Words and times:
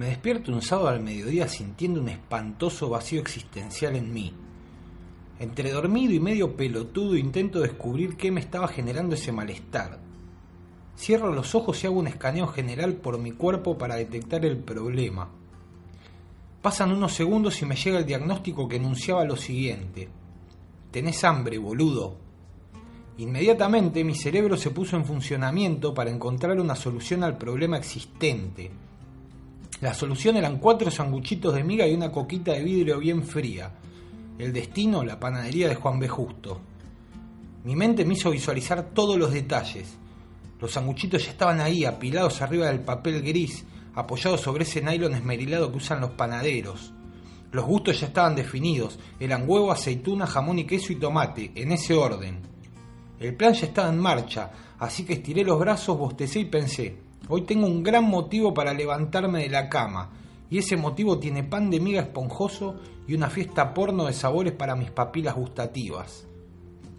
Me 0.00 0.06
despierto 0.06 0.50
un 0.50 0.62
sábado 0.62 0.88
al 0.88 1.02
mediodía 1.02 1.46
sintiendo 1.46 2.00
un 2.00 2.08
espantoso 2.08 2.88
vacío 2.88 3.20
existencial 3.20 3.96
en 3.96 4.10
mí. 4.10 4.32
Entre 5.38 5.70
dormido 5.70 6.14
y 6.14 6.20
medio 6.20 6.56
pelotudo 6.56 7.18
intento 7.18 7.60
descubrir 7.60 8.16
qué 8.16 8.30
me 8.30 8.40
estaba 8.40 8.66
generando 8.66 9.14
ese 9.14 9.30
malestar. 9.30 9.98
Cierro 10.96 11.34
los 11.34 11.54
ojos 11.54 11.84
y 11.84 11.86
hago 11.86 11.98
un 11.98 12.06
escaneo 12.06 12.46
general 12.46 12.94
por 12.94 13.18
mi 13.18 13.32
cuerpo 13.32 13.76
para 13.76 13.96
detectar 13.96 14.42
el 14.46 14.56
problema. 14.56 15.28
Pasan 16.62 16.92
unos 16.92 17.12
segundos 17.12 17.60
y 17.60 17.66
me 17.66 17.76
llega 17.76 17.98
el 17.98 18.06
diagnóstico 18.06 18.66
que 18.66 18.76
enunciaba 18.76 19.26
lo 19.26 19.36
siguiente. 19.36 20.08
Tenés 20.90 21.22
hambre, 21.24 21.58
boludo. 21.58 22.16
Inmediatamente 23.18 24.02
mi 24.02 24.14
cerebro 24.14 24.56
se 24.56 24.70
puso 24.70 24.96
en 24.96 25.04
funcionamiento 25.04 25.92
para 25.92 26.10
encontrar 26.10 26.58
una 26.58 26.74
solución 26.74 27.22
al 27.22 27.36
problema 27.36 27.76
existente 27.76 28.70
la 29.80 29.94
solución 29.94 30.36
eran 30.36 30.58
cuatro 30.58 30.90
sanguchitos 30.90 31.54
de 31.54 31.64
miga 31.64 31.86
y 31.86 31.94
una 31.94 32.12
coquita 32.12 32.52
de 32.52 32.62
vidrio 32.62 32.98
bien 32.98 33.22
fría. 33.22 33.72
El 34.38 34.52
destino, 34.52 35.02
la 35.02 35.18
panadería 35.18 35.68
de 35.68 35.74
Juan 35.74 35.98
B. 35.98 36.06
Justo. 36.06 36.60
Mi 37.64 37.74
mente 37.74 38.04
me 38.04 38.12
hizo 38.12 38.30
visualizar 38.30 38.90
todos 38.92 39.16
los 39.16 39.32
detalles. 39.32 39.96
Los 40.60 40.72
sanguchitos 40.72 41.24
ya 41.24 41.30
estaban 41.30 41.60
ahí, 41.60 41.86
apilados 41.86 42.42
arriba 42.42 42.66
del 42.66 42.80
papel 42.80 43.22
gris, 43.22 43.64
apoyados 43.94 44.42
sobre 44.42 44.64
ese 44.64 44.82
nylon 44.82 45.14
esmerilado 45.14 45.70
que 45.70 45.78
usan 45.78 46.02
los 46.02 46.10
panaderos. 46.10 46.92
Los 47.50 47.64
gustos 47.64 48.00
ya 48.00 48.08
estaban 48.08 48.36
definidos, 48.36 48.98
eran 49.18 49.48
huevo, 49.48 49.72
aceituna, 49.72 50.26
jamón 50.26 50.58
y 50.58 50.64
queso 50.64 50.92
y 50.92 50.96
tomate, 50.96 51.52
en 51.54 51.72
ese 51.72 51.94
orden. 51.94 52.42
El 53.18 53.34
plan 53.34 53.54
ya 53.54 53.66
estaba 53.66 53.88
en 53.88 53.98
marcha, 53.98 54.50
así 54.78 55.04
que 55.04 55.14
estiré 55.14 55.42
los 55.42 55.58
brazos, 55.58 55.98
bostecé 55.98 56.40
y 56.40 56.44
pensé, 56.44 57.09
Hoy 57.32 57.42
tengo 57.42 57.68
un 57.68 57.84
gran 57.84 58.10
motivo 58.10 58.52
para 58.52 58.74
levantarme 58.74 59.44
de 59.44 59.50
la 59.50 59.68
cama, 59.68 60.10
y 60.50 60.58
ese 60.58 60.76
motivo 60.76 61.20
tiene 61.20 61.44
pan 61.44 61.70
de 61.70 61.78
miga 61.78 62.00
esponjoso 62.00 62.80
y 63.06 63.14
una 63.14 63.30
fiesta 63.30 63.72
porno 63.72 64.06
de 64.06 64.12
sabores 64.12 64.52
para 64.52 64.74
mis 64.74 64.90
papilas 64.90 65.36
gustativas. 65.36 66.26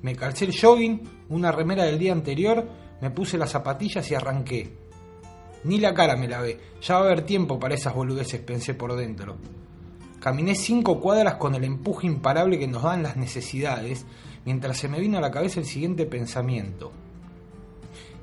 Me 0.02 0.16
calcé 0.16 0.46
el 0.46 0.58
jogging, 0.58 1.02
una 1.28 1.52
remera 1.52 1.84
del 1.84 2.00
día 2.00 2.14
anterior, 2.14 2.66
me 3.02 3.12
puse 3.12 3.38
las 3.38 3.50
zapatillas 3.50 4.10
y 4.10 4.16
arranqué. 4.16 4.74
Ni 5.66 5.80
la 5.80 5.94
cara 5.94 6.16
me 6.16 6.30
lavé, 6.30 6.62
ya 6.82 6.96
va 6.96 7.02
a 7.02 7.04
haber 7.08 7.24
tiempo 7.24 7.60
para 7.60 7.76
esas 7.76 7.94
boludeces, 7.94 8.40
pensé 8.40 8.74
por 8.74 8.96
dentro. 8.96 9.36
Caminé 10.22 10.56
cinco 10.56 11.02
cuadras 11.02 11.36
con 11.36 11.56
el 11.56 11.66
empuje 11.66 12.08
imparable 12.08 12.58
que 12.58 12.70
nos 12.70 12.84
dan 12.84 13.04
las 13.04 13.18
necesidades, 13.18 14.06
mientras 14.46 14.78
se 14.78 14.88
me 14.88 15.02
vino 15.02 15.18
a 15.18 15.22
la 15.22 15.32
cabeza 15.32 15.60
el 15.60 15.66
siguiente 15.66 16.06
pensamiento. 16.06 16.94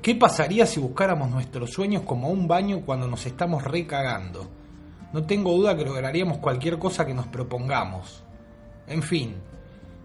¿Qué 0.01 0.15
pasaría 0.15 0.65
si 0.65 0.79
buscáramos 0.79 1.29
nuestros 1.29 1.71
sueños 1.71 2.03
como 2.03 2.29
un 2.29 2.47
baño 2.47 2.83
cuando 2.85 3.05
nos 3.05 3.25
estamos 3.25 3.65
recagando? 3.65 4.47
No 5.11 5.25
tengo 5.25 5.51
duda 5.51 5.75
que 5.75 5.83
lograríamos 5.83 6.37
cualquier 6.37 6.79
cosa 6.79 7.05
que 7.05 7.13
nos 7.13 7.27
propongamos. 7.27 8.23
En 8.87 9.03
fin, 9.03 9.35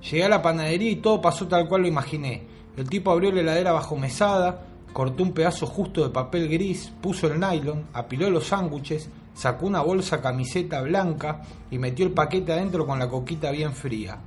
llegué 0.03 0.25
a 0.25 0.29
la 0.29 0.43
panadería 0.43 0.91
y 0.91 0.97
todo 0.97 1.21
pasó 1.21 1.47
tal 1.47 1.69
cual 1.69 1.83
lo 1.83 1.89
imaginé. 1.89 2.45
El 2.77 2.89
tipo 2.89 3.13
abrió 3.13 3.31
la 3.31 3.43
heladera 3.43 3.71
bajo 3.71 3.97
mesada, 3.97 4.67
cortó 4.93 5.23
un 5.23 5.33
pedazo 5.33 5.65
justo 5.65 6.03
de 6.03 6.11
papel 6.11 6.49
gris, 6.49 6.93
puso 7.01 7.29
el 7.29 7.39
nylon, 7.39 7.87
apiló 7.93 8.29
los 8.31 8.49
sándwiches, 8.49 9.09
sacó 9.33 9.67
una 9.67 9.81
bolsa 9.81 10.21
camiseta 10.21 10.81
blanca 10.83 11.43
y 11.71 11.79
metió 11.79 12.05
el 12.05 12.13
paquete 12.13 12.53
adentro 12.53 12.85
con 12.85 12.99
la 12.99 13.09
coquita 13.09 13.53
bien 13.53 13.73
fría. 13.73 14.19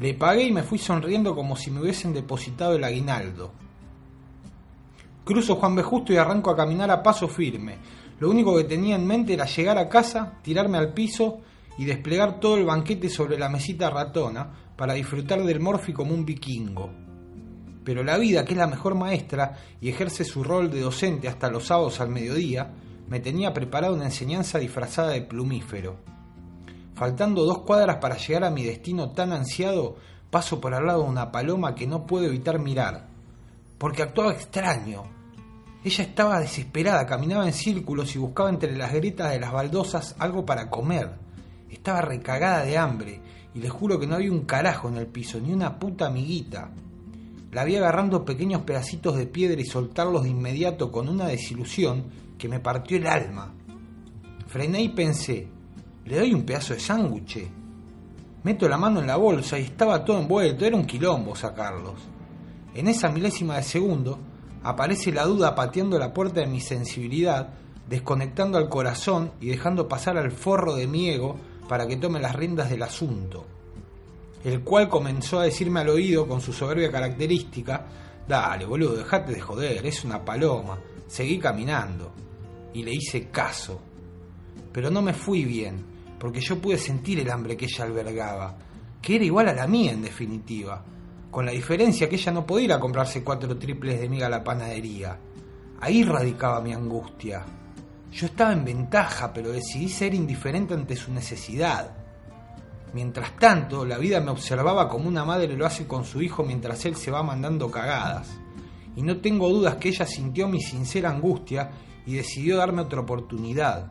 Le 0.00 0.14
pagué 0.14 0.42
y 0.42 0.52
me 0.52 0.64
fui 0.64 0.78
sonriendo 0.78 1.36
como 1.36 1.54
si 1.54 1.70
me 1.70 1.82
hubiesen 1.82 2.12
depositado 2.12 2.74
el 2.74 2.82
aguinaldo. 2.82 3.61
Cruzo 5.24 5.54
Juan 5.54 5.76
B. 5.76 5.82
Justo 5.84 6.12
y 6.12 6.16
arranco 6.16 6.50
a 6.50 6.56
caminar 6.56 6.90
a 6.90 7.00
paso 7.00 7.28
firme. 7.28 7.78
Lo 8.18 8.28
único 8.28 8.56
que 8.56 8.64
tenía 8.64 8.96
en 8.96 9.06
mente 9.06 9.34
era 9.34 9.46
llegar 9.46 9.78
a 9.78 9.88
casa, 9.88 10.38
tirarme 10.42 10.78
al 10.78 10.92
piso 10.92 11.38
y 11.78 11.84
desplegar 11.84 12.40
todo 12.40 12.56
el 12.56 12.64
banquete 12.64 13.08
sobre 13.08 13.38
la 13.38 13.48
mesita 13.48 13.88
ratona 13.88 14.50
para 14.76 14.94
disfrutar 14.94 15.42
del 15.44 15.60
morfi 15.60 15.92
como 15.92 16.12
un 16.12 16.24
vikingo. 16.24 16.90
Pero 17.84 18.02
la 18.02 18.18
vida, 18.18 18.44
que 18.44 18.52
es 18.52 18.58
la 18.58 18.66
mejor 18.66 18.96
maestra 18.96 19.58
y 19.80 19.88
ejerce 19.88 20.24
su 20.24 20.42
rol 20.42 20.70
de 20.70 20.80
docente 20.80 21.28
hasta 21.28 21.50
los 21.50 21.66
sábados 21.66 22.00
al 22.00 22.08
mediodía, 22.08 22.72
me 23.08 23.20
tenía 23.20 23.52
preparada 23.52 23.94
una 23.94 24.06
enseñanza 24.06 24.58
disfrazada 24.58 25.10
de 25.10 25.22
plumífero. 25.22 25.98
Faltando 26.94 27.44
dos 27.44 27.62
cuadras 27.62 27.98
para 27.98 28.16
llegar 28.16 28.44
a 28.44 28.50
mi 28.50 28.64
destino 28.64 29.10
tan 29.10 29.32
ansiado, 29.32 29.96
paso 30.30 30.60
por 30.60 30.74
al 30.74 30.86
lado 30.86 31.04
de 31.04 31.10
una 31.10 31.30
paloma 31.30 31.76
que 31.76 31.86
no 31.86 32.06
puedo 32.06 32.26
evitar 32.26 32.58
mirar 32.58 33.12
porque 33.82 34.02
actuaba 34.02 34.30
extraño. 34.30 35.02
Ella 35.84 36.04
estaba 36.04 36.38
desesperada, 36.38 37.06
caminaba 37.06 37.44
en 37.44 37.52
círculos 37.52 38.14
y 38.14 38.18
buscaba 38.18 38.50
entre 38.50 38.76
las 38.76 38.92
grietas 38.92 39.32
de 39.32 39.40
las 39.40 39.52
baldosas 39.52 40.14
algo 40.18 40.46
para 40.46 40.70
comer. 40.70 41.10
Estaba 41.68 42.00
recagada 42.02 42.64
de 42.64 42.78
hambre 42.78 43.20
y 43.52 43.58
le 43.58 43.68
juro 43.68 43.98
que 43.98 44.06
no 44.06 44.14
había 44.14 44.30
un 44.30 44.44
carajo 44.44 44.88
en 44.88 44.96
el 44.96 45.08
piso, 45.08 45.40
ni 45.40 45.52
una 45.52 45.80
puta 45.80 46.06
amiguita. 46.06 46.70
La 47.50 47.64
vi 47.64 47.76
agarrando 47.76 48.24
pequeños 48.24 48.62
pedacitos 48.62 49.16
de 49.16 49.26
piedra 49.26 49.60
y 49.60 49.64
soltarlos 49.64 50.22
de 50.22 50.30
inmediato 50.30 50.92
con 50.92 51.08
una 51.08 51.26
desilusión 51.26 52.04
que 52.38 52.48
me 52.48 52.60
partió 52.60 52.96
el 52.96 53.06
alma. 53.08 53.52
Frené 54.46 54.82
y 54.82 54.88
pensé, 54.90 55.48
le 56.04 56.18
doy 56.18 56.32
un 56.32 56.44
pedazo 56.44 56.74
de 56.74 56.80
sándwich. 56.80 57.44
Meto 58.44 58.68
la 58.68 58.78
mano 58.78 59.00
en 59.00 59.08
la 59.08 59.16
bolsa 59.16 59.58
y 59.58 59.62
estaba 59.62 60.04
todo 60.04 60.20
envuelto, 60.20 60.64
era 60.64 60.76
un 60.76 60.86
quilombo 60.86 61.34
sacarlos. 61.34 62.00
En 62.72 62.86
esa 62.86 63.08
milésima 63.10 63.56
de 63.56 63.62
segundo 63.64 64.31
aparece 64.64 65.12
la 65.12 65.24
duda 65.24 65.54
pateando 65.54 65.98
la 65.98 66.12
puerta 66.12 66.40
de 66.40 66.46
mi 66.46 66.60
sensibilidad, 66.60 67.54
desconectando 67.88 68.58
al 68.58 68.68
corazón 68.68 69.32
y 69.40 69.48
dejando 69.48 69.88
pasar 69.88 70.16
al 70.16 70.30
forro 70.30 70.74
de 70.74 70.86
mi 70.86 71.08
ego 71.10 71.36
para 71.68 71.86
que 71.86 71.96
tome 71.96 72.20
las 72.20 72.34
riendas 72.34 72.70
del 72.70 72.82
asunto. 72.82 73.44
El 74.44 74.62
cual 74.62 74.88
comenzó 74.88 75.40
a 75.40 75.44
decirme 75.44 75.80
al 75.80 75.88
oído 75.88 76.26
con 76.26 76.40
su 76.40 76.52
soberbia 76.52 76.90
característica, 76.90 77.86
dale 78.26 78.64
boludo, 78.64 78.96
dejate 78.96 79.32
de 79.32 79.40
joder, 79.40 79.86
es 79.86 80.04
una 80.04 80.24
paloma, 80.24 80.78
seguí 81.06 81.38
caminando. 81.38 82.12
Y 82.74 82.82
le 82.82 82.92
hice 82.92 83.28
caso. 83.28 83.80
Pero 84.72 84.90
no 84.90 85.02
me 85.02 85.12
fui 85.12 85.44
bien, 85.44 85.84
porque 86.18 86.40
yo 86.40 86.58
pude 86.58 86.78
sentir 86.78 87.20
el 87.20 87.30
hambre 87.30 87.56
que 87.56 87.66
ella 87.66 87.84
albergaba, 87.84 88.56
que 89.00 89.16
era 89.16 89.24
igual 89.24 89.48
a 89.48 89.54
la 89.54 89.66
mía 89.66 89.92
en 89.92 90.02
definitiva 90.02 90.82
con 91.32 91.46
la 91.46 91.52
diferencia 91.52 92.10
que 92.10 92.16
ella 92.16 92.30
no 92.30 92.44
podía 92.44 92.66
ir 92.66 92.72
a 92.74 92.78
comprarse 92.78 93.24
cuatro 93.24 93.56
triples 93.56 93.98
de 93.98 94.06
miga 94.06 94.26
a 94.26 94.30
la 94.30 94.44
panadería. 94.44 95.18
Ahí 95.80 96.04
radicaba 96.04 96.60
mi 96.60 96.74
angustia. 96.74 97.42
Yo 98.12 98.26
estaba 98.26 98.52
en 98.52 98.66
ventaja, 98.66 99.32
pero 99.32 99.50
decidí 99.50 99.88
ser 99.88 100.12
indiferente 100.12 100.74
ante 100.74 100.94
su 100.94 101.10
necesidad. 101.10 101.90
Mientras 102.92 103.34
tanto, 103.38 103.86
la 103.86 103.96
vida 103.96 104.20
me 104.20 104.30
observaba 104.30 104.90
como 104.90 105.08
una 105.08 105.24
madre 105.24 105.56
lo 105.56 105.64
hace 105.64 105.86
con 105.86 106.04
su 106.04 106.20
hijo 106.20 106.44
mientras 106.44 106.84
él 106.84 106.96
se 106.96 107.10
va 107.10 107.22
mandando 107.22 107.70
cagadas. 107.70 108.28
Y 108.94 109.00
no 109.00 109.22
tengo 109.22 109.48
dudas 109.48 109.76
que 109.76 109.88
ella 109.88 110.04
sintió 110.04 110.48
mi 110.48 110.60
sincera 110.60 111.08
angustia 111.08 111.70
y 112.04 112.12
decidió 112.12 112.58
darme 112.58 112.82
otra 112.82 113.00
oportunidad. 113.00 113.90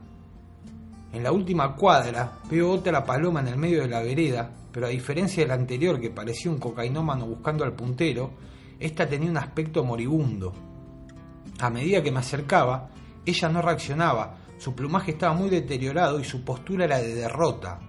En 1.11 1.23
la 1.23 1.31
última 1.31 1.75
cuadra 1.75 2.37
veo 2.51 2.69
otra 2.69 3.03
paloma 3.03 3.39
en 3.39 3.47
el 3.47 3.57
medio 3.57 3.81
de 3.81 3.87
la 3.87 4.03
vereda 4.03 4.60
pero 4.71 4.85
a 4.85 4.89
diferencia 4.89 5.43
del 5.43 5.51
anterior 5.51 5.99
que 5.99 6.09
parecía 6.09 6.51
un 6.51 6.59
cocainómano 6.59 7.25
buscando 7.25 7.63
al 7.63 7.73
puntero, 7.73 8.31
esta 8.79 9.07
tenía 9.07 9.29
un 9.29 9.37
aspecto 9.37 9.83
moribundo. 9.83 10.53
A 11.59 11.69
medida 11.69 12.01
que 12.01 12.11
me 12.11 12.19
acercaba, 12.19 12.89
ella 13.25 13.49
no 13.49 13.61
reaccionaba, 13.61 14.37
su 14.57 14.73
plumaje 14.73 15.11
estaba 15.11 15.33
muy 15.33 15.49
deteriorado 15.49 16.19
y 16.19 16.23
su 16.23 16.43
postura 16.43 16.85
era 16.85 16.99
de 16.99 17.15
derrota. 17.15 17.79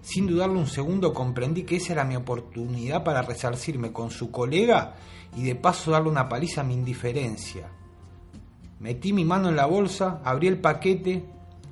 Sin 0.00 0.26
dudarlo 0.26 0.58
un 0.58 0.66
segundo 0.66 1.12
comprendí 1.12 1.64
que 1.64 1.76
esa 1.76 1.92
era 1.92 2.04
mi 2.04 2.16
oportunidad 2.16 3.04
para 3.04 3.22
resarcirme 3.22 3.92
con 3.92 4.10
su 4.10 4.30
colega 4.30 4.94
y 5.36 5.42
de 5.44 5.54
paso 5.54 5.90
darle 5.90 6.08
una 6.08 6.28
paliza 6.28 6.62
a 6.62 6.64
mi 6.64 6.74
indiferencia. 6.74 7.70
Metí 8.80 9.12
mi 9.12 9.24
mano 9.24 9.48
en 9.48 9.56
la 9.56 9.66
bolsa, 9.66 10.20
abrí 10.24 10.46
el 10.46 10.60
paquete 10.60 11.24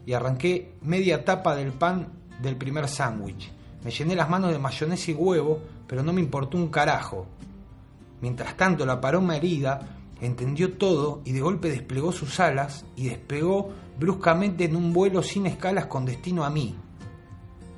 y 0.04 0.12
arranqué 0.12 0.74
media 0.82 1.24
tapa 1.24 1.54
del 1.54 1.72
pan 1.72 2.12
del 2.42 2.56
primer 2.56 2.88
sándwich. 2.88 3.55
Me 3.86 3.92
llené 3.92 4.16
las 4.16 4.28
manos 4.28 4.50
de 4.50 4.58
mayonesa 4.58 5.12
y 5.12 5.14
huevo, 5.14 5.60
pero 5.86 6.02
no 6.02 6.12
me 6.12 6.20
importó 6.20 6.56
un 6.56 6.70
carajo. 6.70 7.24
Mientras 8.20 8.56
tanto, 8.56 8.84
la 8.84 9.00
paloma 9.00 9.36
herida 9.36 10.00
entendió 10.20 10.72
todo 10.72 11.22
y 11.24 11.30
de 11.30 11.40
golpe 11.40 11.70
desplegó 11.70 12.10
sus 12.10 12.40
alas 12.40 12.84
y 12.96 13.10
despegó 13.10 13.70
bruscamente 13.96 14.64
en 14.64 14.74
un 14.74 14.92
vuelo 14.92 15.22
sin 15.22 15.46
escalas 15.46 15.86
con 15.86 16.04
destino 16.04 16.44
a 16.44 16.50
mí. 16.50 16.74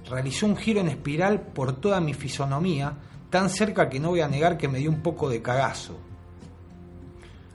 Realizó 0.08 0.46
un 0.46 0.56
giro 0.56 0.80
en 0.80 0.88
espiral 0.88 1.42
por 1.42 1.78
toda 1.78 2.00
mi 2.00 2.14
fisonomía, 2.14 2.96
tan 3.28 3.50
cerca 3.50 3.90
que 3.90 4.00
no 4.00 4.08
voy 4.08 4.22
a 4.22 4.28
negar 4.28 4.56
que 4.56 4.66
me 4.66 4.78
dio 4.78 4.88
un 4.88 5.02
poco 5.02 5.28
de 5.28 5.42
cagazo. 5.42 5.98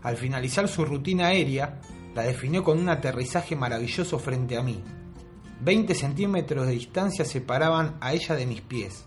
Al 0.03 0.15
finalizar 0.15 0.67
su 0.67 0.85
rutina 0.85 1.29
aérea, 1.29 1.81
la 2.13 2.21
definió 2.21 2.63
con 2.63 2.77
un 2.77 2.89
aterrizaje 2.89 3.55
maravilloso 3.55 4.19
frente 4.19 4.55
a 4.57 4.61
mí. 4.61 4.79
20 5.63 5.95
centímetros 5.95 6.67
de 6.67 6.73
distancia 6.73 7.23
separaban 7.23 7.95
a 8.01 8.13
ella 8.13 8.35
de 8.35 8.45
mis 8.45 8.59
pies. 8.59 9.05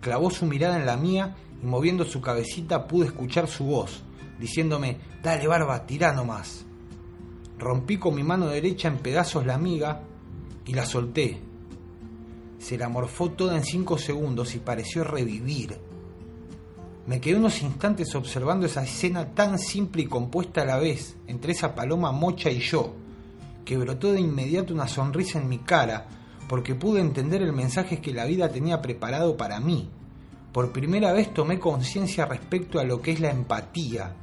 Clavó 0.00 0.30
su 0.30 0.46
mirada 0.46 0.76
en 0.76 0.86
la 0.86 0.96
mía 0.96 1.34
y 1.60 1.66
moviendo 1.66 2.04
su 2.04 2.20
cabecita 2.20 2.86
pude 2.86 3.06
escuchar 3.06 3.48
su 3.48 3.64
voz, 3.64 4.04
diciéndome, 4.38 4.98
dale 5.24 5.48
barba, 5.48 5.84
tirá 5.84 6.12
nomás. 6.12 6.64
Rompí 7.58 7.96
con 7.96 8.14
mi 8.14 8.22
mano 8.22 8.46
derecha 8.46 8.86
en 8.86 8.98
pedazos 8.98 9.44
la 9.44 9.58
miga 9.58 10.02
y 10.64 10.74
la 10.74 10.86
solté. 10.86 11.40
Se 12.60 12.78
la 12.78 12.88
morfó 12.88 13.32
toda 13.32 13.56
en 13.56 13.64
cinco 13.64 13.98
segundos 13.98 14.54
y 14.54 14.60
pareció 14.60 15.02
revivir. 15.02 15.80
Me 17.08 17.20
quedé 17.20 17.36
unos 17.36 17.60
instantes 17.62 18.14
observando 18.14 18.66
esa 18.66 18.84
escena 18.84 19.34
tan 19.34 19.58
simple 19.58 20.02
y 20.02 20.06
compuesta 20.06 20.62
a 20.62 20.66
la 20.66 20.78
vez, 20.78 21.16
entre 21.26 21.52
esa 21.52 21.74
paloma 21.74 22.12
mocha 22.12 22.50
y 22.50 22.60
yo, 22.60 22.94
que 23.66 23.76
brotó 23.76 24.12
de 24.12 24.20
inmediato 24.20 24.72
una 24.72 24.88
sonrisa 24.88 25.38
en 25.38 25.48
mi 25.48 25.58
cara, 25.58 26.06
porque 26.48 26.76
pude 26.76 27.00
entender 27.00 27.42
el 27.42 27.52
mensaje 27.52 28.00
que 28.00 28.14
la 28.14 28.24
vida 28.24 28.48
tenía 28.48 28.80
preparado 28.80 29.36
para 29.36 29.60
mí. 29.60 29.90
Por 30.52 30.72
primera 30.72 31.12
vez 31.12 31.34
tomé 31.34 31.58
conciencia 31.58 32.24
respecto 32.24 32.78
a 32.78 32.84
lo 32.84 33.02
que 33.02 33.10
es 33.10 33.20
la 33.20 33.30
empatía. 33.30 34.14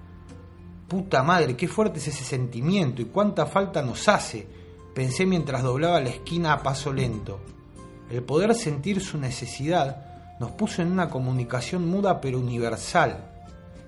Puta 0.88 1.22
madre, 1.22 1.56
qué 1.56 1.68
fuerte 1.68 2.00
es 2.00 2.08
ese 2.08 2.24
sentimiento 2.24 3.02
y 3.02 3.06
cuánta 3.06 3.46
falta 3.46 3.82
nos 3.82 4.08
hace, 4.08 4.48
pensé 4.96 5.26
mientras 5.26 5.62
doblaba 5.62 6.00
la 6.00 6.10
esquina 6.10 6.54
a 6.54 6.64
paso 6.64 6.94
lento. 6.94 7.40
El 8.10 8.24
poder 8.24 8.56
sentir 8.56 9.02
su 9.02 9.18
necesidad 9.18 10.38
nos 10.40 10.52
puso 10.52 10.82
en 10.82 10.92
una 10.92 11.10
comunicación 11.10 11.88
muda 11.88 12.22
pero 12.22 12.40
universal. 12.40 13.30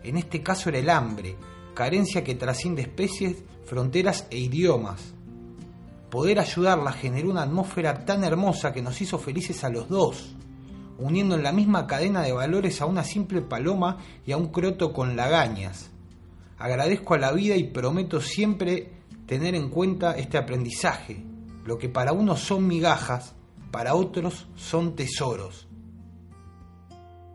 En 0.04 0.18
este 0.18 0.44
caso 0.44 0.70
era 0.70 0.80
el 0.80 0.90
hambre, 0.90 1.38
carencia 1.74 2.24
que 2.24 2.36
trasciende 2.36 2.82
especies, 2.82 3.38
fronteras 3.66 4.28
e 4.30 4.38
idiomas. 4.38 5.16
Poder 6.16 6.40
ayudarla 6.40 6.94
generó 6.94 7.30
una 7.30 7.42
atmósfera 7.42 8.06
tan 8.06 8.24
hermosa 8.24 8.72
que 8.72 8.82
nos 8.82 9.02
hizo 9.02 9.20
felices 9.20 9.66
a 9.66 9.70
los 9.70 9.90
dos, 9.90 10.34
uniendo 10.98 11.36
en 11.36 11.44
la 11.44 11.52
misma 11.52 11.88
cadena 11.88 12.22
de 12.22 12.32
valores 12.32 12.80
a 12.80 12.86
una 12.86 13.04
simple 13.04 13.42
paloma 13.42 13.98
y 14.26 14.32
a 14.32 14.38
un 14.38 14.48
croto 14.48 14.94
con 14.94 15.18
lagañas. 15.18 15.92
Agradezco 16.58 17.16
a 17.16 17.18
la 17.18 17.34
vida 17.34 17.58
y 17.58 17.66
prometo 17.66 18.22
siempre 18.22 18.94
tener 19.26 19.56
en 19.56 19.68
cuenta 19.68 20.14
este 20.14 20.38
aprendizaje. 20.38 21.22
Lo 21.66 21.78
que 21.78 21.90
para 21.90 22.14
unos 22.14 22.40
son 22.40 22.66
migajas, 22.66 23.36
para 23.70 23.94
otros 23.94 24.48
son 24.56 24.96
tesoros. 24.96 25.68